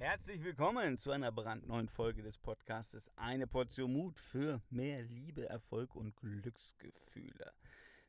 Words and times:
Herzlich 0.00 0.42
willkommen 0.42 0.98
zu 0.98 1.10
einer 1.10 1.30
brandneuen 1.30 1.86
Folge 1.86 2.22
des 2.22 2.38
Podcastes 2.38 3.10
Eine 3.16 3.46
Portion 3.46 3.92
Mut 3.92 4.18
für 4.18 4.62
mehr 4.70 5.02
Liebe, 5.02 5.46
Erfolg 5.46 5.94
und 5.94 6.16
Glücksgefühle. 6.16 7.52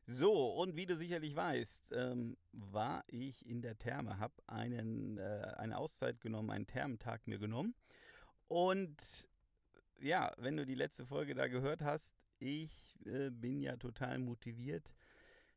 So, 0.07 0.53
und 0.53 0.77
wie 0.77 0.85
du 0.85 0.95
sicherlich 0.95 1.35
weißt, 1.35 1.91
ähm, 1.91 2.37
war 2.53 3.03
ich 3.07 3.45
in 3.45 3.61
der 3.61 3.77
Therme, 3.77 4.19
habe 4.19 4.33
einen, 4.47 5.17
äh, 5.17 5.53
eine 5.57 5.77
Auszeit 5.77 6.21
genommen, 6.21 6.51
einen 6.51 6.65
Thermentag 6.65 7.27
mir 7.27 7.39
genommen. 7.39 7.75
Und 8.47 8.95
ja, 9.99 10.31
wenn 10.37 10.55
du 10.55 10.65
die 10.65 10.75
letzte 10.75 11.05
Folge 11.05 11.35
da 11.35 11.47
gehört 11.47 11.81
hast, 11.81 12.15
ich 12.39 13.05
äh, 13.05 13.29
bin 13.31 13.59
ja 13.59 13.75
total 13.75 14.17
motiviert 14.17 14.93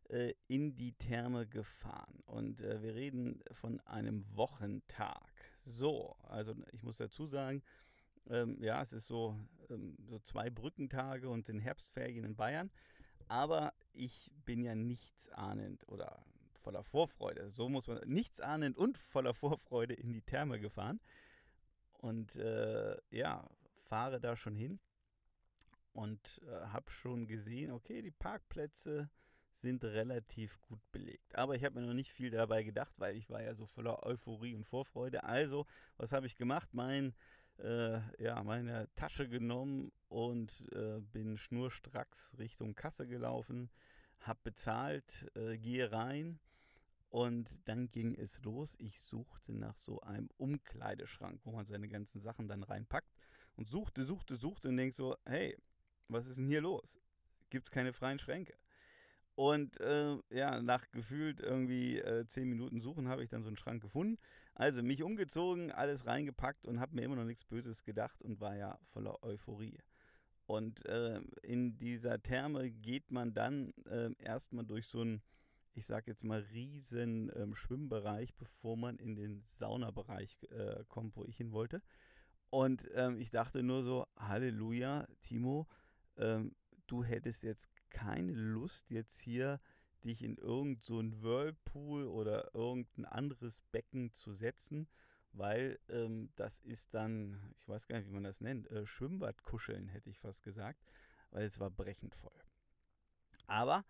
äh, 0.08 0.34
in 0.48 0.74
die 0.74 0.94
Therme 0.94 1.46
gefahren. 1.46 2.24
Und 2.26 2.60
äh, 2.60 2.82
wir 2.82 2.96
reden 2.96 3.40
von 3.52 3.78
einem 3.82 4.26
Wochentag. 4.34 5.33
So, 5.64 6.16
also 6.22 6.54
ich 6.72 6.82
muss 6.82 6.98
dazu 6.98 7.26
sagen, 7.26 7.62
ähm, 8.28 8.62
ja, 8.62 8.82
es 8.82 8.92
ist 8.92 9.06
so, 9.06 9.38
ähm, 9.70 9.96
so 10.06 10.18
zwei 10.20 10.50
Brückentage 10.50 11.28
und 11.28 11.48
den 11.48 11.58
Herbstferien 11.58 12.24
in 12.24 12.36
Bayern. 12.36 12.70
Aber 13.28 13.72
ich 13.92 14.30
bin 14.44 14.62
ja 14.62 14.74
nichtsahnend 14.74 15.86
oder 15.88 16.24
voller 16.62 16.84
Vorfreude, 16.84 17.50
so 17.50 17.68
muss 17.68 17.86
man, 17.86 18.00
nichtsahnend 18.06 18.76
und 18.76 18.98
voller 18.98 19.34
Vorfreude 19.34 19.94
in 19.94 20.12
die 20.12 20.22
Therme 20.22 20.58
gefahren. 20.58 21.00
Und 21.98 22.36
äh, 22.36 22.96
ja, 23.10 23.48
fahre 23.84 24.20
da 24.20 24.36
schon 24.36 24.56
hin 24.56 24.78
und 25.92 26.40
äh, 26.46 26.66
habe 26.66 26.90
schon 26.90 27.26
gesehen, 27.26 27.70
okay, 27.70 28.02
die 28.02 28.10
Parkplätze 28.10 29.08
sind 29.64 29.82
relativ 29.82 30.60
gut 30.60 30.80
belegt. 30.92 31.34
Aber 31.34 31.54
ich 31.54 31.64
habe 31.64 31.80
mir 31.80 31.86
noch 31.86 31.94
nicht 31.94 32.12
viel 32.12 32.30
dabei 32.30 32.62
gedacht, 32.62 32.92
weil 32.98 33.16
ich 33.16 33.30
war 33.30 33.42
ja 33.42 33.54
so 33.54 33.66
voller 33.66 34.04
Euphorie 34.04 34.54
und 34.54 34.64
Vorfreude. 34.64 35.24
Also, 35.24 35.66
was 35.96 36.12
habe 36.12 36.26
ich 36.26 36.36
gemacht? 36.36 36.68
Mein, 36.72 37.14
äh, 37.58 37.98
ja, 38.22 38.42
meine 38.44 38.88
Tasche 38.94 39.26
genommen 39.26 39.90
und 40.08 40.66
äh, 40.72 41.00
bin 41.00 41.38
schnurstracks 41.38 42.36
Richtung 42.38 42.74
Kasse 42.74 43.06
gelaufen, 43.06 43.70
habe 44.20 44.38
bezahlt, 44.44 45.30
äh, 45.34 45.56
gehe 45.56 45.90
rein. 45.90 46.38
Und 47.08 47.48
dann 47.64 47.90
ging 47.90 48.14
es 48.16 48.42
los. 48.42 48.74
Ich 48.78 49.00
suchte 49.00 49.54
nach 49.54 49.78
so 49.78 50.02
einem 50.02 50.28
Umkleideschrank, 50.36 51.40
wo 51.44 51.52
man 51.52 51.64
seine 51.64 51.88
ganzen 51.88 52.20
Sachen 52.20 52.48
dann 52.48 52.64
reinpackt. 52.64 53.16
Und 53.56 53.68
suchte, 53.68 54.04
suchte, 54.04 54.36
suchte 54.36 54.68
und 54.68 54.76
denke 54.76 54.94
so, 54.94 55.16
hey, 55.24 55.56
was 56.08 56.26
ist 56.26 56.36
denn 56.36 56.48
hier 56.48 56.60
los? 56.60 57.00
Gibt 57.48 57.68
es 57.68 57.70
keine 57.70 57.92
freien 57.94 58.18
Schränke? 58.18 58.58
Und 59.36 59.80
äh, 59.80 60.16
ja, 60.30 60.62
nach 60.62 60.90
gefühlt 60.92 61.40
irgendwie 61.40 61.98
äh, 61.98 62.24
zehn 62.26 62.48
Minuten 62.48 62.80
Suchen 62.80 63.08
habe 63.08 63.24
ich 63.24 63.30
dann 63.30 63.42
so 63.42 63.48
einen 63.48 63.56
Schrank 63.56 63.82
gefunden. 63.82 64.18
Also 64.54 64.82
mich 64.82 65.02
umgezogen, 65.02 65.72
alles 65.72 66.06
reingepackt 66.06 66.66
und 66.66 66.78
habe 66.78 66.94
mir 66.94 67.02
immer 67.02 67.16
noch 67.16 67.24
nichts 67.24 67.44
Böses 67.44 67.82
gedacht 67.82 68.22
und 68.22 68.40
war 68.40 68.56
ja 68.56 68.78
voller 68.92 69.22
Euphorie. 69.24 69.78
Und 70.46 70.86
äh, 70.86 71.20
in 71.42 71.78
dieser 71.78 72.22
Therme 72.22 72.70
geht 72.70 73.10
man 73.10 73.34
dann 73.34 73.72
äh, 73.86 74.12
erstmal 74.18 74.64
durch 74.64 74.86
so 74.86 75.00
einen, 75.00 75.22
ich 75.72 75.86
sag 75.86 76.06
jetzt 76.06 76.22
mal, 76.22 76.40
riesen 76.52 77.32
ähm, 77.34 77.56
Schwimmbereich, 77.56 78.34
bevor 78.36 78.76
man 78.76 78.98
in 78.98 79.16
den 79.16 79.42
Saunabereich 79.46 80.36
äh, 80.50 80.84
kommt, 80.86 81.16
wo 81.16 81.24
ich 81.24 81.36
hin 81.36 81.50
wollte. 81.50 81.82
Und 82.50 82.88
ähm, 82.94 83.18
ich 83.18 83.30
dachte 83.30 83.64
nur 83.64 83.82
so, 83.82 84.06
Halleluja, 84.16 85.08
Timo, 85.22 85.66
ähm, 86.18 86.54
du 86.86 87.02
hättest 87.02 87.42
jetzt 87.42 87.73
keine 87.94 88.32
Lust, 88.32 88.90
jetzt 88.90 89.20
hier 89.20 89.60
dich 90.04 90.22
in 90.22 90.36
irgendein 90.36 90.82
so 90.82 91.22
Whirlpool 91.22 92.06
oder 92.06 92.54
irgendein 92.54 93.06
anderes 93.06 93.60
Becken 93.72 94.12
zu 94.12 94.34
setzen, 94.34 94.86
weil 95.32 95.78
ähm, 95.88 96.30
das 96.36 96.60
ist 96.60 96.92
dann, 96.92 97.54
ich 97.58 97.68
weiß 97.68 97.86
gar 97.86 97.96
nicht, 97.96 98.08
wie 98.08 98.14
man 98.14 98.24
das 98.24 98.40
nennt, 98.40 98.70
äh, 98.70 98.84
Schwimmbadkuscheln, 98.84 99.88
hätte 99.88 100.10
ich 100.10 100.18
fast 100.18 100.42
gesagt, 100.42 100.84
weil 101.30 101.44
es 101.44 101.58
war 101.58 101.70
brechend 101.70 102.14
voll. 102.14 102.38
Aber 103.46 103.84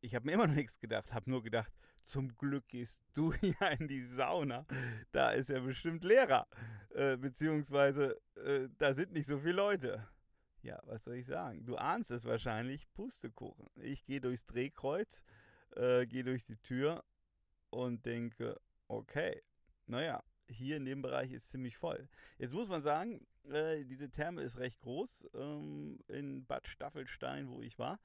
ich 0.00 0.14
habe 0.14 0.26
mir 0.26 0.32
immer 0.32 0.46
noch 0.46 0.54
nichts 0.54 0.78
gedacht, 0.78 1.12
habe 1.12 1.30
nur 1.30 1.42
gedacht, 1.42 1.72
zum 2.04 2.36
Glück 2.36 2.68
gehst 2.68 3.00
du 3.12 3.34
hier 3.34 3.56
in 3.78 3.88
die 3.88 4.04
Sauna, 4.04 4.66
da 5.10 5.32
ist 5.32 5.50
er 5.50 5.60
bestimmt 5.60 6.04
leerer, 6.04 6.46
äh, 6.90 7.16
beziehungsweise 7.16 8.20
äh, 8.36 8.68
da 8.78 8.94
sind 8.94 9.12
nicht 9.12 9.26
so 9.26 9.38
viele 9.38 9.54
Leute. 9.54 10.08
Ja, 10.62 10.80
was 10.84 11.04
soll 11.04 11.16
ich 11.16 11.26
sagen? 11.26 11.64
Du 11.64 11.76
ahnst 11.76 12.10
es 12.10 12.24
wahrscheinlich, 12.24 12.92
Pustekuchen. 12.94 13.68
Ich 13.82 14.04
gehe 14.04 14.20
durchs 14.20 14.46
Drehkreuz, 14.46 15.22
äh, 15.74 16.06
gehe 16.06 16.22
durch 16.22 16.44
die 16.44 16.56
Tür 16.56 17.04
und 17.70 18.06
denke, 18.06 18.60
okay, 18.86 19.42
naja, 19.86 20.22
hier 20.48 20.76
in 20.76 20.84
dem 20.84 21.02
Bereich 21.02 21.32
ist 21.32 21.50
ziemlich 21.50 21.76
voll. 21.76 22.08
Jetzt 22.38 22.52
muss 22.52 22.68
man 22.68 22.82
sagen, 22.82 23.26
äh, 23.50 23.84
diese 23.84 24.10
Therme 24.10 24.42
ist 24.42 24.58
recht 24.58 24.80
groß 24.80 25.28
ähm, 25.34 25.98
in 26.06 26.46
Bad 26.46 26.68
Staffelstein, 26.68 27.48
wo 27.48 27.60
ich 27.60 27.78
war. 27.78 27.98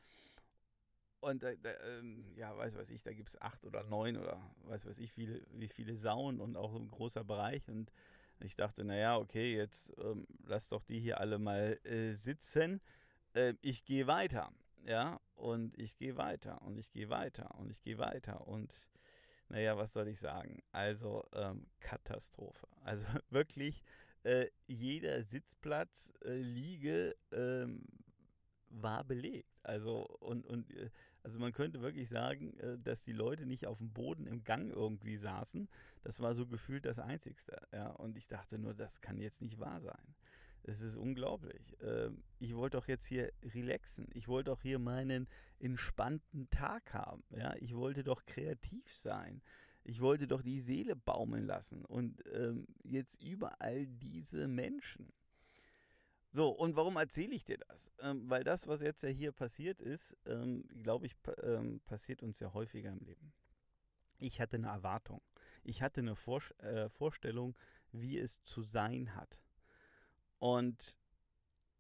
Und 1.20 1.44
äh, 1.44 1.54
äh, 1.64 2.04
ja, 2.36 2.56
weiß 2.56 2.76
was 2.76 2.90
ich, 2.90 3.04
da 3.04 3.14
gibt 3.14 3.30
es 3.30 3.42
acht 3.42 3.66
oder 3.66 3.84
neun 3.84 4.18
oder 4.18 4.40
weiß 4.64 4.86
was 4.86 4.98
ich, 4.98 5.12
viele, 5.12 5.46
wie 5.52 5.68
viele 5.68 5.96
Saunen 5.96 6.40
und 6.40 6.56
auch 6.56 6.76
ein 6.76 6.90
großer 6.90 7.24
Bereich. 7.24 7.68
Und 7.70 7.92
ich 8.40 8.56
dachte, 8.56 8.84
naja, 8.84 9.18
okay, 9.18 9.56
jetzt 9.56 9.92
ähm, 10.00 10.28
lass 10.46 10.68
doch 10.68 10.84
die 10.84 11.00
hier 11.00 11.20
alle 11.20 11.40
mal 11.40 11.80
äh, 11.84 12.14
sitzen. 12.14 12.82
Äh, 13.34 13.54
ich 13.62 13.86
gehe 13.86 14.08
weiter. 14.08 14.52
Ja, 14.86 15.20
und 15.36 15.78
ich 15.78 15.98
gehe 15.98 16.16
weiter 16.16 16.62
und 16.62 16.78
ich 16.78 16.92
gehe 16.92 17.10
weiter 17.10 17.54
und 17.60 17.70
ich 17.70 17.82
gehe 17.82 17.98
weiter. 17.98 18.48
Und 18.48 18.74
naja, 19.50 19.78
was 19.78 19.94
soll 19.94 20.08
ich 20.08 20.20
sagen? 20.20 20.62
Also 20.72 21.26
ähm, 21.34 21.68
Katastrophe. 21.80 22.68
Also 22.84 23.06
wirklich 23.30 23.84
äh, 24.24 24.48
jeder 24.68 25.24
Sitzplatz, 25.24 26.14
äh, 26.24 26.36
Liege 26.36 27.16
ähm, 27.32 27.84
war 28.70 29.04
belegt. 29.04 29.57
Also 29.68 30.08
und, 30.20 30.46
und 30.46 30.72
äh, 30.72 30.90
also 31.24 31.40
man 31.40 31.52
könnte 31.52 31.82
wirklich 31.82 32.08
sagen, 32.08 32.58
äh, 32.60 32.78
dass 32.80 33.04
die 33.04 33.12
Leute 33.12 33.46
nicht 33.46 33.68
auf 33.68 33.80
dem 33.80 33.92
Boden 33.92 34.26
im 34.26 34.46
Gang 34.46 34.72
irgendwie 34.72 35.18
saßen. 35.18 35.68
Das 36.04 36.22
war 36.22 36.34
so 36.36 36.48
gefühlt 36.48 36.86
das 36.86 37.00
Einzigste. 37.00 37.62
Ja, 37.74 37.90
und 37.90 38.16
ich 38.16 38.28
dachte 38.28 38.58
nur, 38.58 38.74
das 38.74 39.02
kann 39.02 39.20
jetzt 39.20 39.42
nicht 39.42 39.60
wahr 39.60 39.82
sein. 39.82 40.16
Es 40.64 40.82
ist 40.82 40.96
unglaublich. 40.96 41.76
Ähm, 41.82 42.24
ich 42.40 42.56
wollte 42.56 42.78
doch 42.78 42.88
jetzt 42.88 43.06
hier 43.06 43.34
relaxen. 43.44 44.08
Ich 44.14 44.30
wollte 44.30 44.52
doch 44.52 44.62
hier 44.62 44.80
meinen 44.80 45.28
entspannten 45.60 46.50
Tag 46.50 46.94
haben. 46.94 47.24
Ja, 47.36 47.54
ich 47.60 47.76
wollte 47.76 48.06
doch 48.06 48.26
kreativ 48.26 48.94
sein. 48.94 49.42
Ich 49.84 50.00
wollte 50.00 50.28
doch 50.28 50.42
die 50.42 50.62
Seele 50.62 50.96
baumeln 50.96 51.46
lassen. 51.46 51.84
Und 51.84 52.24
ähm, 52.34 52.68
jetzt 52.84 53.22
überall 53.22 53.86
diese 53.86 54.48
Menschen. 54.48 55.12
So, 56.38 56.50
und 56.50 56.76
warum 56.76 56.98
erzähle 56.98 57.34
ich 57.34 57.46
dir 57.46 57.58
das? 57.58 57.92
Ähm, 58.00 58.30
weil 58.30 58.44
das, 58.44 58.68
was 58.68 58.80
jetzt 58.82 59.02
ja 59.02 59.10
hier 59.10 59.32
passiert 59.32 59.82
ist, 59.82 60.16
ähm, 60.28 60.68
glaube 60.84 61.08
ich, 61.08 61.16
ähm, 61.42 61.82
passiert 61.88 62.22
uns 62.22 62.40
ja 62.40 62.54
häufiger 62.54 62.92
im 62.92 63.00
Leben. 63.00 63.34
Ich 64.20 64.40
hatte 64.40 64.58
eine 64.58 64.68
Erwartung. 64.68 65.20
Ich 65.64 65.82
hatte 65.82 66.02
eine 66.02 66.16
Vor 66.16 66.44
äh, 66.60 66.90
Vorstellung, 66.90 67.56
wie 67.92 68.20
es 68.20 68.40
zu 68.44 68.62
sein 68.62 69.16
hat. 69.16 69.40
Und 70.38 70.96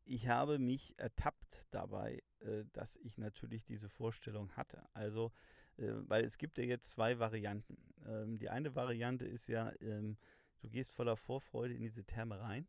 ich 0.05 0.27
habe 0.27 0.57
mich 0.57 0.97
ertappt 0.97 1.63
dabei, 1.69 2.23
äh, 2.39 2.63
dass 2.73 2.95
ich 2.95 3.19
natürlich 3.19 3.63
diese 3.63 3.89
Vorstellung 3.89 4.51
hatte. 4.53 4.89
Also, 4.91 5.31
äh, 5.77 5.91
weil 6.07 6.25
es 6.25 6.39
gibt 6.39 6.57
ja 6.57 6.63
jetzt 6.63 6.89
zwei 6.89 7.19
Varianten. 7.19 7.77
Ähm, 8.07 8.39
die 8.39 8.49
eine 8.49 8.73
Variante 8.73 9.27
ist 9.27 9.49
ja, 9.49 9.71
ähm, 9.81 10.17
du 10.61 10.69
gehst 10.71 10.93
voller 10.93 11.15
Vorfreude 11.15 11.75
in 11.75 11.83
diese 11.83 12.05
Therme 12.05 12.39
rein 12.39 12.67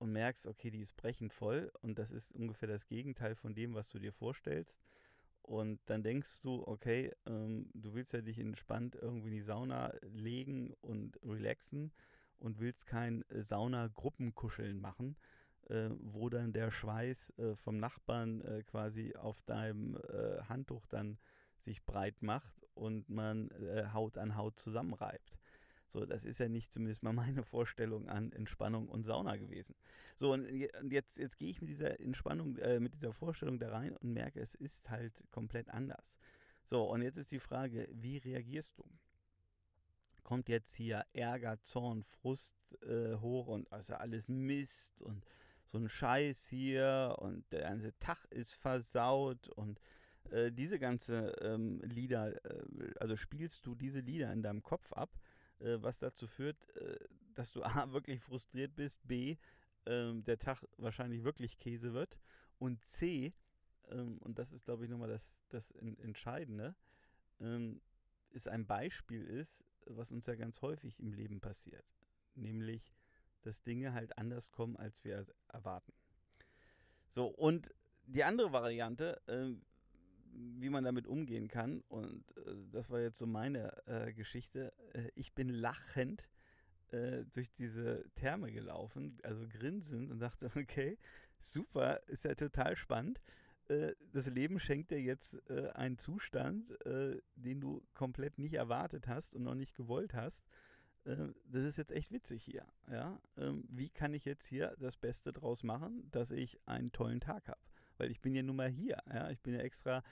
und 0.00 0.12
merkst, 0.12 0.46
okay, 0.46 0.70
die 0.70 0.80
ist 0.80 0.96
brechend 0.96 1.32
voll 1.32 1.70
und 1.82 1.98
das 1.98 2.10
ist 2.10 2.32
ungefähr 2.32 2.68
das 2.68 2.86
Gegenteil 2.86 3.34
von 3.34 3.54
dem, 3.54 3.74
was 3.74 3.90
du 3.90 3.98
dir 3.98 4.12
vorstellst. 4.12 4.80
Und 5.42 5.78
dann 5.86 6.02
denkst 6.02 6.40
du, 6.40 6.66
okay, 6.66 7.12
ähm, 7.26 7.70
du 7.74 7.92
willst 7.94 8.14
ja 8.14 8.22
dich 8.22 8.38
entspannt 8.38 8.96
irgendwie 9.00 9.28
in 9.28 9.34
die 9.34 9.42
Sauna 9.42 9.92
legen 10.02 10.72
und 10.80 11.18
relaxen 11.22 11.92
und 12.38 12.60
willst 12.60 12.86
kein 12.86 13.24
Sauna-Gruppenkuscheln 13.28 14.80
machen, 14.80 15.16
äh, 15.68 15.90
wo 15.98 16.30
dann 16.30 16.54
der 16.54 16.70
Schweiß 16.70 17.34
äh, 17.38 17.56
vom 17.56 17.78
Nachbarn 17.78 18.40
äh, 18.40 18.62
quasi 18.62 19.14
auf 19.16 19.42
deinem 19.42 19.96
äh, 19.96 20.42
Handtuch 20.48 20.86
dann 20.86 21.18
sich 21.58 21.84
breit 21.84 22.22
macht 22.22 22.66
und 22.72 23.10
man 23.10 23.50
äh, 23.50 23.88
Haut 23.92 24.16
an 24.16 24.36
Haut 24.36 24.58
zusammenreibt. 24.58 25.39
So, 25.90 26.06
das 26.06 26.24
ist 26.24 26.38
ja 26.38 26.48
nicht 26.48 26.72
zumindest 26.72 27.02
mal 27.02 27.12
meine 27.12 27.42
Vorstellung 27.42 28.08
an 28.08 28.32
Entspannung 28.32 28.88
und 28.88 29.04
Sauna 29.04 29.36
gewesen. 29.36 29.74
So, 30.14 30.32
und 30.32 30.46
jetzt, 30.88 31.18
jetzt 31.18 31.36
gehe 31.36 31.50
ich 31.50 31.60
mit 31.60 31.70
dieser 31.70 31.98
Entspannung, 31.98 32.56
äh, 32.58 32.78
mit 32.78 32.94
dieser 32.94 33.12
Vorstellung 33.12 33.58
da 33.58 33.70
rein 33.70 33.96
und 33.96 34.12
merke, 34.12 34.40
es 34.40 34.54
ist 34.54 34.88
halt 34.88 35.12
komplett 35.30 35.68
anders. 35.68 36.16
So, 36.62 36.84
und 36.84 37.02
jetzt 37.02 37.16
ist 37.16 37.32
die 37.32 37.40
Frage, 37.40 37.88
wie 37.92 38.18
reagierst 38.18 38.78
du? 38.78 38.84
Kommt 40.22 40.48
jetzt 40.48 40.74
hier 40.74 41.04
Ärger, 41.12 41.60
Zorn, 41.62 42.04
Frust 42.04 42.56
äh, 42.82 43.16
hoch 43.16 43.48
und 43.48 43.72
also 43.72 43.94
alles 43.94 44.28
Mist 44.28 45.00
und 45.00 45.24
so 45.66 45.78
ein 45.78 45.88
Scheiß 45.88 46.46
hier 46.48 47.16
und 47.18 47.50
der 47.50 47.62
ganze 47.62 47.98
Tag 47.98 48.24
ist 48.30 48.54
versaut 48.54 49.48
und 49.48 49.80
äh, 50.30 50.52
diese 50.52 50.78
ganze 50.78 51.32
ähm, 51.40 51.80
Lieder, 51.80 52.44
äh, 52.44 52.92
also 53.00 53.16
spielst 53.16 53.66
du 53.66 53.74
diese 53.74 54.00
Lieder 54.00 54.32
in 54.32 54.42
deinem 54.42 54.62
Kopf 54.62 54.92
ab 54.92 55.10
äh, 55.60 55.80
was 55.82 55.98
dazu 55.98 56.26
führt, 56.26 56.68
äh, 56.76 56.98
dass 57.34 57.52
du 57.52 57.62
A, 57.62 57.90
wirklich 57.92 58.20
frustriert 58.20 58.74
bist, 58.76 59.06
B, 59.06 59.36
ähm, 59.86 60.24
der 60.24 60.38
Tag 60.38 60.64
wahrscheinlich 60.76 61.24
wirklich 61.24 61.58
Käse 61.58 61.94
wird 61.94 62.18
und 62.58 62.84
C, 62.84 63.32
ähm, 63.90 64.18
und 64.18 64.38
das 64.38 64.52
ist, 64.52 64.64
glaube 64.64 64.84
ich, 64.84 64.90
nochmal 64.90 65.08
das, 65.08 65.34
das 65.48 65.70
Entscheidende, 65.72 66.74
ähm, 67.40 67.80
ist 68.30 68.48
ein 68.48 68.66
Beispiel 68.66 69.24
ist, 69.24 69.64
was 69.86 70.10
uns 70.10 70.26
ja 70.26 70.34
ganz 70.34 70.62
häufig 70.62 71.00
im 71.00 71.12
Leben 71.12 71.40
passiert. 71.40 71.84
Nämlich, 72.34 72.92
dass 73.42 73.62
Dinge 73.62 73.92
halt 73.92 74.16
anders 74.18 74.50
kommen, 74.50 74.76
als 74.76 75.02
wir 75.04 75.26
erwarten. 75.48 75.92
So, 77.08 77.26
und 77.26 77.74
die 78.06 78.24
andere 78.24 78.52
Variante, 78.52 79.20
äh, 79.26 79.54
wie 80.32 80.70
man 80.70 80.84
damit 80.84 81.06
umgehen 81.06 81.48
kann, 81.48 81.82
und 81.88 82.24
äh, 82.36 82.54
das 82.72 82.90
war 82.90 83.00
jetzt 83.00 83.18
so 83.18 83.26
meine 83.26 83.86
äh, 83.86 84.12
Geschichte, 84.12 84.72
äh, 84.92 85.10
ich 85.14 85.34
bin 85.34 85.48
lachend 85.48 86.28
äh, 86.92 87.24
durch 87.32 87.52
diese 87.52 88.04
Therme 88.16 88.50
gelaufen, 88.52 89.18
also 89.22 89.46
grinsend 89.48 90.10
und 90.10 90.18
dachte, 90.18 90.50
okay, 90.56 90.98
super, 91.40 92.00
ist 92.08 92.24
ja 92.24 92.34
total 92.34 92.76
spannend. 92.76 93.20
Äh, 93.68 93.94
das 94.12 94.26
Leben 94.26 94.58
schenkt 94.58 94.90
dir 94.90 95.00
jetzt 95.00 95.40
äh, 95.50 95.68
einen 95.70 95.98
Zustand, 95.98 96.72
den 97.36 97.60
du 97.60 97.82
komplett 97.94 98.38
nicht 98.38 98.54
erwartet 98.54 99.06
hast 99.06 99.34
und 99.34 99.44
noch 99.44 99.54
nicht 99.54 99.74
gewollt 99.74 100.14
hast. 100.14 100.44
Das 101.04 101.64
ist 101.64 101.78
jetzt 101.78 101.92
echt 101.92 102.12
witzig 102.12 102.44
hier. 102.44 102.66
Ja? 102.90 103.18
Ähm, 103.38 103.64
wie 103.70 103.88
kann 103.88 104.12
ich 104.12 104.26
jetzt 104.26 104.44
hier 104.44 104.76
das 104.78 104.98
Beste 104.98 105.32
draus 105.32 105.62
machen, 105.62 106.10
dass 106.10 106.30
ich 106.30 106.60
einen 106.66 106.92
tollen 106.92 107.20
Tag 107.20 107.48
habe? 107.48 107.69
Weil 108.00 108.10
ich 108.10 108.20
bin 108.20 108.34
ja 108.34 108.42
nun 108.42 108.56
mal 108.56 108.70
hier. 108.70 108.98
Ja? 109.12 109.30
Ich 109.30 109.40
bin 109.40 109.54
ja 109.54 109.60
extra 109.60 110.02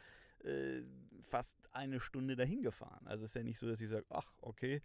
äh, 0.44 0.82
fast 1.22 1.58
eine 1.72 2.00
Stunde 2.00 2.36
dahin 2.36 2.62
gefahren. 2.62 3.06
Also 3.06 3.24
ist 3.24 3.34
ja 3.34 3.42
nicht 3.42 3.58
so, 3.58 3.66
dass 3.66 3.80
ich 3.80 3.88
sage, 3.88 4.06
ach, 4.10 4.30
okay, 4.40 4.82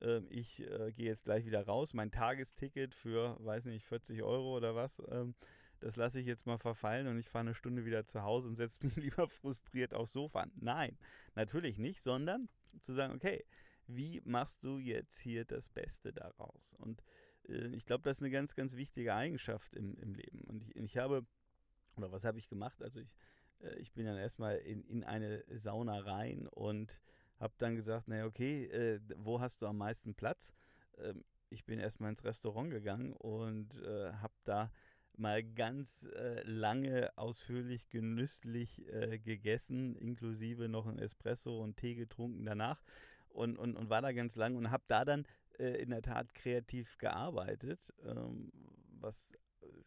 ähm, 0.00 0.26
ich 0.30 0.60
äh, 0.60 0.92
gehe 0.92 1.06
jetzt 1.06 1.24
gleich 1.24 1.44
wieder 1.44 1.64
raus. 1.64 1.94
Mein 1.94 2.10
Tagesticket 2.10 2.94
für, 2.94 3.36
weiß 3.44 3.66
nicht, 3.66 3.84
40 3.84 4.22
Euro 4.22 4.56
oder 4.56 4.74
was. 4.74 5.02
Ähm, 5.08 5.34
das 5.80 5.96
lasse 5.96 6.20
ich 6.20 6.26
jetzt 6.26 6.46
mal 6.46 6.58
verfallen 6.58 7.06
und 7.06 7.18
ich 7.18 7.28
fahre 7.28 7.46
eine 7.46 7.54
Stunde 7.54 7.84
wieder 7.84 8.06
zu 8.06 8.22
Hause 8.22 8.48
und 8.48 8.56
setze 8.56 8.78
mich 8.86 8.96
lieber 8.96 9.28
frustriert 9.28 9.94
aufs 9.94 10.12
Sofa. 10.12 10.46
Nein, 10.56 10.96
natürlich 11.34 11.78
nicht, 11.78 12.00
sondern 12.00 12.48
zu 12.80 12.94
sagen, 12.94 13.14
okay, 13.14 13.44
wie 13.86 14.20
machst 14.24 14.64
du 14.64 14.78
jetzt 14.78 15.18
hier 15.18 15.44
das 15.44 15.68
Beste 15.68 16.12
daraus? 16.12 16.74
Und 16.78 17.02
äh, 17.48 17.68
ich 17.68 17.84
glaube, 17.86 18.02
das 18.02 18.18
ist 18.18 18.22
eine 18.22 18.30
ganz, 18.30 18.54
ganz 18.54 18.74
wichtige 18.76 19.14
Eigenschaft 19.14 19.74
im, 19.74 19.96
im 19.98 20.14
Leben. 20.14 20.40
Und 20.42 20.62
ich, 20.62 20.76
ich 20.76 20.98
habe, 20.98 21.26
oder 21.96 22.12
was 22.12 22.24
habe 22.24 22.38
ich 22.38 22.48
gemacht? 22.48 22.82
Also 22.82 23.00
ich, 23.00 23.16
äh, 23.60 23.74
ich 23.76 23.92
bin 23.92 24.06
dann 24.06 24.16
erstmal 24.16 24.56
in, 24.58 24.82
in 24.84 25.04
eine 25.04 25.44
Sauna 25.52 25.98
rein 26.00 26.46
und 26.48 27.00
habe 27.38 27.54
dann 27.58 27.76
gesagt, 27.76 28.08
naja, 28.08 28.26
okay, 28.26 28.64
äh, 28.66 29.00
wo 29.16 29.40
hast 29.40 29.62
du 29.62 29.66
am 29.66 29.78
meisten 29.78 30.14
Platz? 30.14 30.54
Ähm, 30.98 31.24
ich 31.50 31.64
bin 31.64 31.78
erstmal 31.78 32.10
ins 32.10 32.24
Restaurant 32.24 32.70
gegangen 32.70 33.12
und 33.12 33.74
äh, 33.82 34.12
habe 34.14 34.34
da 34.44 34.70
mal 35.16 35.42
ganz 35.42 36.06
äh, 36.14 36.42
lange, 36.42 37.16
ausführlich, 37.16 37.88
genüsslich 37.88 38.86
äh, 38.92 39.18
gegessen, 39.18 39.96
inklusive 39.96 40.68
noch 40.68 40.86
ein 40.86 40.98
Espresso 40.98 41.62
und 41.62 41.76
Tee 41.76 41.94
getrunken 41.94 42.44
danach 42.44 42.82
und, 43.28 43.58
und, 43.58 43.76
und 43.76 43.90
war 43.90 44.02
da 44.02 44.12
ganz 44.12 44.36
lang 44.36 44.56
und 44.56 44.70
habe 44.70 44.84
da 44.88 45.04
dann 45.04 45.26
äh, 45.58 45.82
in 45.82 45.90
der 45.90 46.02
Tat 46.02 46.34
kreativ 46.34 46.98
gearbeitet, 46.98 47.92
ähm, 48.04 48.50
was 49.00 49.32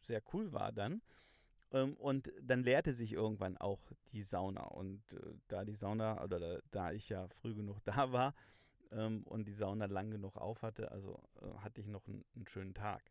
sehr 0.01 0.21
cool 0.33 0.51
war 0.51 0.71
dann. 0.71 1.01
Ähm, 1.71 1.93
und 1.95 2.31
dann 2.41 2.63
leerte 2.63 2.93
sich 2.93 3.13
irgendwann 3.13 3.57
auch 3.57 3.91
die 4.11 4.23
Sauna. 4.23 4.63
Und 4.63 5.01
äh, 5.13 5.33
da 5.47 5.65
die 5.65 5.75
Sauna, 5.75 6.23
oder 6.23 6.39
da, 6.39 6.59
da, 6.71 6.91
ich 6.91 7.09
ja 7.09 7.27
früh 7.27 7.53
genug 7.53 7.77
da 7.85 8.11
war 8.11 8.33
ähm, 8.91 9.23
und 9.23 9.47
die 9.47 9.53
Sauna 9.53 9.85
lang 9.85 10.11
genug 10.11 10.37
auf 10.37 10.61
hatte, 10.61 10.91
also 10.91 11.21
äh, 11.41 11.53
hatte 11.59 11.81
ich 11.81 11.87
noch 11.87 12.07
einen, 12.07 12.25
einen 12.35 12.47
schönen 12.47 12.73
Tag. 12.73 13.03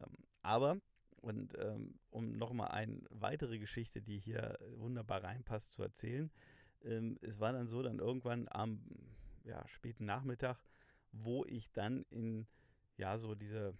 Ähm, 0.00 0.16
aber 0.42 0.78
und 1.22 1.58
ähm, 1.58 1.98
um 2.10 2.36
nochmal 2.36 2.68
eine 2.68 3.00
weitere 3.10 3.58
Geschichte, 3.58 4.00
die 4.00 4.18
hier 4.18 4.58
wunderbar 4.76 5.24
reinpasst, 5.24 5.72
zu 5.72 5.82
erzählen. 5.82 6.30
Ähm, 6.84 7.18
es 7.20 7.40
war 7.40 7.52
dann 7.52 7.66
so, 7.66 7.82
dann 7.82 7.98
irgendwann 7.98 8.46
am 8.50 8.84
ja, 9.44 9.66
späten 9.66 10.04
Nachmittag, 10.04 10.58
wo 11.12 11.44
ich 11.44 11.70
dann 11.72 12.04
in, 12.10 12.46
ja, 12.96 13.18
so 13.18 13.34
diese, 13.34 13.74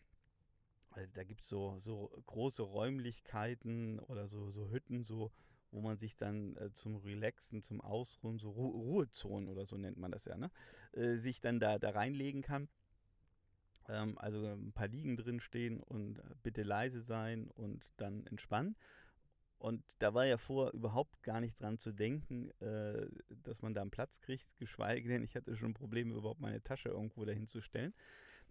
da 1.15 1.25
gibt 1.25 1.43
es 1.43 1.49
so, 1.49 1.79
so 1.79 2.11
große 2.27 2.63
Räumlichkeiten 2.63 3.99
oder 4.01 4.29
so, 4.29 4.51
so 4.51 4.71
Hütten, 4.71 5.03
so, 5.03 5.31
wo 5.71 5.81
man 5.81 5.99
sich 5.99 6.17
dann 6.17 6.57
äh, 6.57 6.73
zum 6.73 6.97
Relaxen, 6.97 7.63
zum 7.63 7.81
Ausruhen, 7.81 8.39
so 8.39 8.51
Ru 8.51 8.69
Ruhezonen 8.69 9.49
oder 9.49 9.67
so 9.67 9.77
nennt 9.77 9.99
man 9.99 10.11
das 10.11 10.25
ja, 10.25 10.37
ne? 10.37 10.51
Äh, 10.93 11.17
sich 11.17 11.41
dann 11.41 11.61
da, 11.61 11.79
da 11.79 11.91
reinlegen 11.91 12.43
kann. 12.43 12.69
Ähm, 13.89 14.17
also 14.19 14.45
ein 14.47 14.73
paar 14.73 14.89
Liegen 14.89 15.17
drin 15.17 15.41
stehen 15.41 15.81
und 15.81 16.21
bitte 16.43 16.63
leise 16.63 17.01
sein 17.01 17.51
und 17.51 17.85
dann 17.97 18.27
entspannen. 18.27 18.77
Und 19.59 19.83
da 19.99 20.13
war 20.13 20.27
ja 20.27 20.37
vorher 20.37 20.75
überhaupt 20.75 21.23
gar 21.23 21.41
nicht 21.41 21.61
dran 21.61 21.79
zu 21.79 21.93
denken, 21.93 22.51
äh, 22.61 23.07
dass 23.43 23.63
man 23.63 23.75
da 23.75 23.81
einen 23.81 23.91
Platz 23.91 24.21
kriegt, 24.21 24.57
geschweige 24.59 25.09
denn, 25.09 25.25
ich 25.25 25.35
hatte 25.35 25.57
schon 25.57 25.75
Probleme, 25.75 26.15
überhaupt 26.15 26.41
meine 26.41 26.63
Tasche 26.63 26.91
irgendwo 26.91 27.25
dahin 27.25 27.47
zu 27.47 27.61
stellen. 27.61 27.95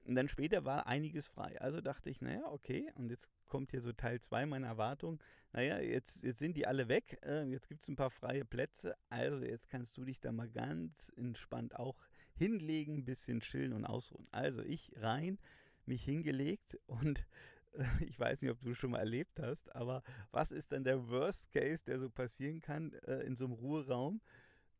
Und 0.05 0.15
dann 0.15 0.29
später 0.29 0.65
war 0.65 0.85
einiges 0.85 1.27
frei. 1.27 1.59
Also 1.59 1.81
dachte 1.81 2.09
ich, 2.09 2.21
naja, 2.21 2.45
okay, 2.51 2.91
und 2.95 3.09
jetzt 3.09 3.27
kommt 3.47 3.71
hier 3.71 3.81
so 3.81 3.91
Teil 3.91 4.19
2 4.19 4.45
meiner 4.45 4.67
Erwartung. 4.67 5.19
Naja, 5.51 5.79
jetzt, 5.79 6.23
jetzt 6.23 6.39
sind 6.39 6.55
die 6.57 6.67
alle 6.67 6.87
weg, 6.87 7.19
äh, 7.23 7.43
jetzt 7.45 7.67
gibt 7.67 7.81
es 7.81 7.87
ein 7.87 7.95
paar 7.95 8.11
freie 8.11 8.45
Plätze, 8.45 8.95
also 9.09 9.43
jetzt 9.43 9.67
kannst 9.67 9.97
du 9.97 10.05
dich 10.05 10.19
da 10.19 10.31
mal 10.31 10.49
ganz 10.49 11.11
entspannt 11.15 11.75
auch 11.75 11.97
hinlegen, 12.35 12.97
ein 12.97 13.05
bisschen 13.05 13.39
chillen 13.39 13.73
und 13.73 13.85
ausruhen. 13.85 14.27
Also 14.31 14.61
ich 14.61 14.91
rein, 14.97 15.39
mich 15.85 16.03
hingelegt 16.03 16.77
und 16.85 17.25
äh, 17.73 17.85
ich 18.05 18.19
weiß 18.19 18.41
nicht, 18.41 18.51
ob 18.51 18.61
du 18.61 18.75
schon 18.75 18.91
mal 18.91 18.99
erlebt 18.99 19.39
hast, 19.39 19.73
aber 19.75 20.03
was 20.31 20.51
ist 20.51 20.71
dann 20.71 20.83
der 20.83 21.09
Worst 21.09 21.51
Case, 21.51 21.83
der 21.85 21.99
so 21.99 22.09
passieren 22.09 22.61
kann 22.61 22.93
äh, 23.07 23.21
in 23.21 23.35
so 23.35 23.45
einem 23.45 23.53
Ruheraum? 23.53 24.21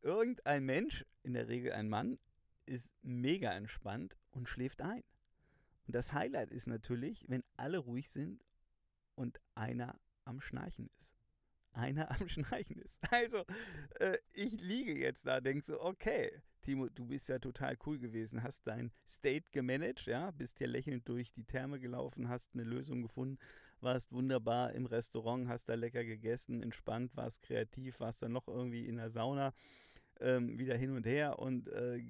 Irgendein 0.02 0.66
Mensch, 0.66 1.04
in 1.24 1.34
der 1.34 1.48
Regel 1.48 1.72
ein 1.72 1.90
Mann, 1.90 2.20
ist 2.68 2.92
mega 3.02 3.52
entspannt 3.54 4.16
und 4.32 4.50
schläft 4.50 4.82
ein. 4.82 5.04
Und 5.86 5.96
das 5.96 6.14
Highlight 6.14 6.52
ist 6.52 6.68
natürlich, 6.68 7.26
wenn 7.28 7.44
alle 7.58 7.78
ruhig 7.78 8.10
sind 8.10 8.44
und 9.16 9.40
einer 9.54 10.00
am 10.26 10.42
Schnarchen 10.42 10.90
ist. 11.00 11.14
Einer 11.74 12.10
am 12.12 12.28
Schnarchen 12.30 12.78
ist. 12.78 12.98
Also, 13.12 13.44
äh, 14.00 14.18
ich 14.34 14.60
liege 14.62 14.98
jetzt 14.98 15.26
da, 15.28 15.42
denke 15.42 15.66
so, 15.66 15.82
okay, 15.82 16.32
Timo, 16.62 16.90
du 16.90 17.06
bist 17.06 17.30
ja 17.30 17.38
total 17.38 17.78
cool 17.86 18.00
gewesen, 18.00 18.42
hast 18.42 18.66
dein 18.66 18.92
State 19.08 19.46
gemanagt, 19.52 20.08
ja, 20.08 20.32
bist 20.32 20.58
hier 20.58 20.68
lächelnd 20.68 21.08
durch 21.08 21.32
die 21.32 21.44
Therme 21.44 21.80
gelaufen, 21.80 22.28
hast 22.28 22.56
eine 22.56 22.64
Lösung 22.64 23.04
gefunden, 23.04 23.38
warst 23.82 24.12
wunderbar 24.12 24.74
im 24.74 24.88
Restaurant, 24.88 25.48
hast 25.48 25.70
da 25.70 25.76
lecker 25.76 26.04
gegessen, 26.04 26.64
entspannt, 26.64 27.16
warst 27.16 27.44
kreativ, 27.44 28.00
warst 28.00 28.24
dann 28.24 28.32
noch 28.32 28.48
irgendwie 28.48 28.88
in 28.88 28.98
der 28.98 29.12
Sauna, 29.12 29.54
ähm, 30.20 30.58
wieder 30.58 30.76
hin 30.76 30.92
und 30.92 31.06
her 31.06 31.38
und 31.38 31.68
äh, 31.68 32.02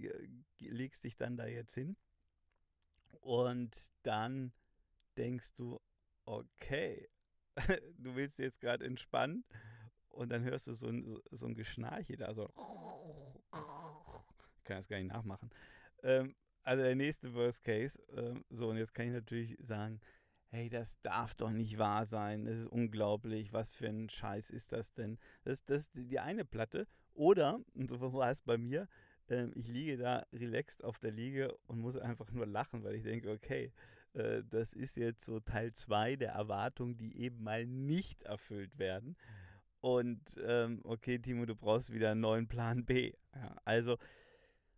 legst 0.59 1.03
dich 1.03 1.17
dann 1.17 1.35
da 1.35 1.47
jetzt 1.47 1.73
hin. 1.73 1.97
Und 3.25 3.75
dann 4.03 4.53
denkst 5.17 5.55
du, 5.55 5.81
okay, 6.25 7.09
du 7.97 8.15
willst 8.15 8.37
jetzt 8.37 8.61
gerade 8.61 8.85
entspannen 8.85 9.43
und 10.09 10.29
dann 10.29 10.43
hörst 10.43 10.67
du 10.67 10.75
so 10.75 10.89
ein, 10.89 11.19
so, 11.31 11.47
ein 11.47 11.55
Geschnarche 11.55 12.17
da, 12.17 12.35
so 12.35 12.47
kann 14.63 14.77
das 14.77 14.87
gar 14.87 14.97
nicht 14.97 15.11
nachmachen. 15.11 15.49
Ähm, 16.03 16.35
also 16.61 16.83
der 16.83 16.93
nächste 16.93 17.33
Worst 17.33 17.63
Case. 17.63 17.99
Ähm, 18.15 18.45
so, 18.51 18.69
und 18.69 18.77
jetzt 18.77 18.93
kann 18.93 19.07
ich 19.07 19.13
natürlich 19.13 19.57
sagen, 19.59 19.99
hey, 20.49 20.69
das 20.69 21.01
darf 21.01 21.33
doch 21.33 21.49
nicht 21.49 21.79
wahr 21.79 22.05
sein. 22.05 22.45
Das 22.45 22.57
ist 22.57 22.67
unglaublich. 22.67 23.53
Was 23.53 23.73
für 23.73 23.87
ein 23.87 24.07
Scheiß 24.07 24.51
ist 24.51 24.71
das 24.71 24.93
denn? 24.93 25.17
Das, 25.45 25.65
das 25.65 25.87
ist 25.87 25.95
die 25.95 26.19
eine 26.19 26.45
Platte. 26.45 26.87
Oder, 27.15 27.59
und 27.73 27.89
so 27.89 28.13
war 28.13 28.29
es 28.29 28.43
bei 28.43 28.59
mir, 28.59 28.87
ähm, 29.29 29.51
ich 29.55 29.67
liege 29.67 29.97
da 29.97 30.25
relaxed 30.33 30.83
auf 30.83 30.99
der 30.99 31.11
Liege 31.11 31.55
und 31.67 31.79
muss 31.79 31.97
einfach 31.97 32.31
nur 32.31 32.45
lachen, 32.45 32.83
weil 32.83 32.95
ich 32.95 33.03
denke, 33.03 33.31
okay, 33.31 33.71
äh, 34.13 34.43
das 34.49 34.73
ist 34.73 34.97
jetzt 34.97 35.25
so 35.25 35.39
Teil 35.39 35.73
2 35.73 36.15
der 36.15 36.31
Erwartungen, 36.31 36.97
die 36.97 37.17
eben 37.17 37.43
mal 37.43 37.65
nicht 37.65 38.23
erfüllt 38.23 38.77
werden. 38.77 39.15
Und 39.81 40.21
ähm, 40.43 40.81
okay, 40.83 41.19
Timo, 41.19 41.45
du 41.45 41.55
brauchst 41.55 41.91
wieder 41.91 42.11
einen 42.11 42.21
neuen 42.21 42.47
Plan 42.47 42.85
B. 42.85 43.13
Ja, 43.35 43.55
also 43.65 43.97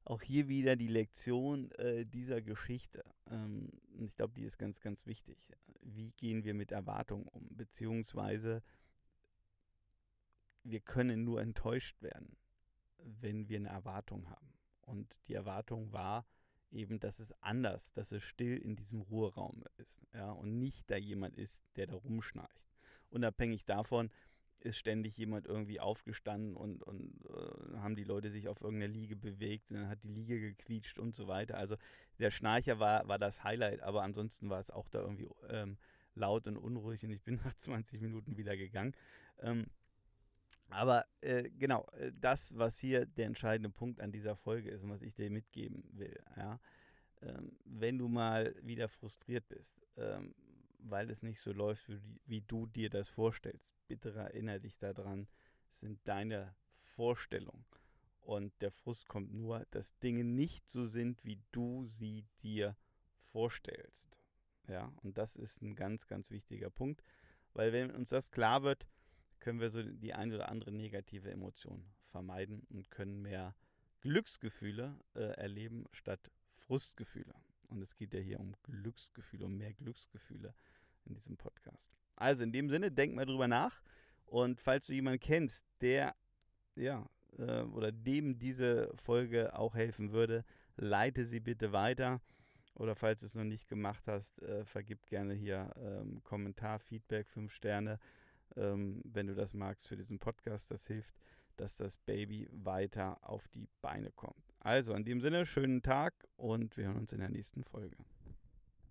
auch 0.04 0.22
hier 0.22 0.48
wieder 0.48 0.76
die 0.76 0.88
Lektion 0.88 1.72
äh, 1.72 2.06
dieser 2.06 2.42
Geschichte. 2.42 3.04
Ähm, 3.30 3.70
ich 4.00 4.16
glaube, 4.16 4.34
die 4.34 4.44
ist 4.44 4.58
ganz, 4.58 4.80
ganz 4.80 5.06
wichtig. 5.06 5.38
Wie 5.82 6.12
gehen 6.12 6.44
wir 6.44 6.54
mit 6.54 6.72
Erwartungen 6.72 7.28
um? 7.28 7.48
Beziehungsweise 7.52 8.64
wir 10.64 10.80
können 10.82 11.24
nur 11.24 11.42
enttäuscht 11.42 12.02
werden, 12.02 12.36
wenn 13.22 13.48
wir 13.50 13.58
eine 13.58 13.70
Erwartung 13.70 14.30
haben. 14.30 14.54
Und 14.82 15.18
die 15.28 15.34
Erwartung 15.34 15.92
war 15.92 16.26
eben, 16.72 17.00
dass 17.00 17.20
es 17.20 17.32
anders, 17.42 17.94
dass 17.94 18.12
es 18.12 18.24
still 18.24 18.58
in 18.58 18.76
diesem 18.76 19.02
Ruheraum 19.02 19.64
ist. 19.78 20.06
Ja, 20.14 20.32
und 20.32 20.60
nicht 20.60 20.90
da 20.90 20.98
jemand 20.98 21.36
ist, 21.36 21.64
der 21.76 21.88
da 21.88 21.96
rumschnarcht. 21.96 22.64
Unabhängig 23.10 23.66
davon, 23.66 24.10
ist 24.60 24.78
ständig 24.78 25.18
jemand 25.18 25.46
irgendwie 25.46 25.80
aufgestanden 25.80 26.56
und, 26.56 26.84
und 26.84 27.14
äh, 27.26 27.78
haben 27.78 27.96
die 27.96 28.04
Leute 28.04 28.32
sich 28.32 28.48
auf 28.48 28.62
irgendeiner 28.62 28.92
Liege 28.92 29.16
bewegt 29.16 29.70
und 29.70 29.78
dann 29.78 29.88
hat 29.88 30.04
die 30.04 30.10
Liege 30.10 30.40
gequietscht 30.40 31.00
und 31.00 31.16
so 31.16 31.28
weiter. 31.28 31.58
Also 31.58 31.78
der 32.20 32.32
Schnarcher 32.32 32.80
war, 32.80 33.08
war 33.08 33.20
das 33.20 33.44
Highlight, 33.44 33.82
aber 33.82 34.04
ansonsten 34.04 34.50
war 34.50 34.60
es 34.60 34.72
auch 34.72 34.90
da 34.90 35.02
irgendwie 35.02 35.30
ähm, 35.50 35.78
laut 36.16 36.48
und 36.48 36.58
unruhig 36.58 37.04
und 37.04 37.12
ich 37.12 37.22
bin 37.22 37.36
nach 37.44 37.54
20 37.58 38.02
Minuten 38.02 38.38
wieder 38.38 38.58
gegangen. 38.58 38.94
Ähm, 39.40 39.68
aber 40.70 41.06
äh, 41.22 41.50
genau, 41.58 41.88
äh, 41.98 42.12
das, 42.20 42.58
was 42.58 42.78
hier 42.78 43.06
der 43.06 43.26
entscheidende 43.26 43.70
Punkt 43.70 44.02
an 44.02 44.12
dieser 44.12 44.36
Folge 44.36 44.70
ist 44.70 44.84
und 44.84 44.90
was 44.90 45.02
ich 45.02 45.14
dir 45.14 45.30
mitgeben 45.30 45.84
will, 45.92 46.20
ja, 46.36 46.60
ähm, 47.22 47.58
wenn 47.66 47.98
du 47.98 48.08
mal 48.08 48.56
wieder 48.62 48.90
frustriert 48.90 49.48
bist, 49.48 49.82
ähm, 49.98 50.36
weil 50.80 51.10
es 51.10 51.24
nicht 51.24 51.40
so 51.40 51.52
läuft, 51.52 51.88
wie, 51.90 52.00
wie, 52.26 52.42
du 52.42 52.68
dir 52.68 52.90
das 52.90 53.10
vorstellst, 53.10 53.76
bitte 53.88 54.14
erinnere 54.14 54.60
dich 54.60 54.78
daran, 54.78 55.28
es 55.70 55.80
sind 55.80 56.00
deine 56.08 56.56
Vorstellungen. 56.96 57.66
Und 58.22 58.54
der 58.62 58.72
Frust 58.72 59.08
kommt 59.08 59.34
nur, 59.34 59.66
dass 59.72 59.98
Dinge 60.00 60.26
nicht 60.26 60.68
so 60.70 60.86
sind, 60.86 61.24
wie 61.24 61.40
du 61.52 61.86
sie 61.86 62.26
dir 62.44 62.76
vorstellst. 63.32 64.18
Ja, 64.68 64.92
und 65.02 65.18
das 65.18 65.38
ist 65.38 65.62
ein 65.62 65.76
ganz, 65.76 66.08
ganz 66.08 66.30
wichtiger 66.30 66.70
Punkt, 66.70 67.02
weil 67.54 67.72
wenn 67.72 67.90
uns 67.92 68.10
das 68.10 68.30
klar 68.32 68.64
wird, 68.64 68.86
können 69.40 69.60
wir 69.60 69.70
so 69.70 69.84
die 69.84 70.14
eine 70.14 70.36
oder 70.36 70.50
andere 70.50 70.72
negative 70.72 71.32
Emotion 71.32 71.86
vermeiden 72.12 72.66
und 72.70 72.90
können 72.92 73.22
mehr 73.22 73.56
Glücksgefühle 74.02 75.00
äh, 75.16 75.20
erleben 75.38 75.86
statt 75.92 76.32
Frustgefühle. 76.56 77.34
Und 77.70 77.82
es 77.82 77.96
geht 77.96 78.14
ja 78.14 78.20
hier 78.20 78.40
um 78.40 78.54
Glücksgefühle, 78.64 79.46
um 79.46 79.58
mehr 79.58 79.74
Glücksgefühle 79.74 80.54
in 81.06 81.14
diesem 81.14 81.38
Podcast. 81.38 81.98
Also 82.16 82.44
in 82.44 82.52
dem 82.52 82.70
Sinne, 82.70 82.92
denk 82.92 83.14
mal 83.14 83.26
drüber 83.26 83.48
nach. 83.48 83.82
Und 84.26 84.60
falls 84.60 84.88
du 84.88 84.94
jemanden 84.94 85.20
kennst, 85.20 85.66
der 85.82 86.16
ja 86.76 87.10
äh, 87.38 87.62
oder 87.62 87.92
dem 87.92 88.40
diese 88.40 88.92
Folge 88.96 89.58
auch 89.58 89.76
helfen 89.76 90.12
würde, 90.12 90.44
leite 90.76 91.26
sie 91.26 91.40
bitte 91.40 91.72
weiter. 91.72 92.22
Oder 92.76 92.96
falls 92.96 93.22
du 93.22 93.26
es 93.26 93.36
noch 93.36 93.44
nicht 93.44 93.68
gemacht 93.68 94.04
hast, 94.08 94.42
äh, 94.44 94.64
vergib 94.64 95.06
gerne 95.08 95.34
hier 95.34 95.74
ähm, 95.78 96.22
Kommentar, 96.24 96.80
Feedback, 96.80 97.28
5 97.28 97.52
Sterne, 97.52 98.00
ähm, 98.56 99.02
wenn 99.04 99.28
du 99.28 99.36
das 99.36 99.54
magst 99.54 99.88
für 99.88 99.98
diesen 99.98 100.20
Podcast. 100.20 100.72
Das 100.72 100.88
hilft, 100.88 101.14
dass 101.58 101.76
das 101.76 101.98
Baby 101.98 102.48
weiter 102.52 103.18
auf 103.28 103.48
die 103.50 103.68
Beine 103.82 104.12
kommt. 104.12 104.54
Also 104.60 104.94
in 104.94 105.06
dem 105.06 105.22
Sinne, 105.22 105.46
schönen 105.46 105.82
Tag 105.82 106.28
und 106.36 106.78
wir 106.78 106.86
hören 106.86 106.98
uns 106.98 107.12
in 107.14 107.20
der 107.20 107.30
nächsten 107.30 107.64
Folge. 107.64 107.98